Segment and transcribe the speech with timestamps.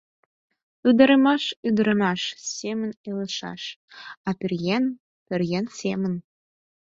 [0.87, 2.21] Ӱдырамаш ӱдырамаш
[2.57, 3.63] семын илышаш,
[4.27, 4.83] а пӧръеҥ—
[5.27, 6.13] пӧръеҥ семын.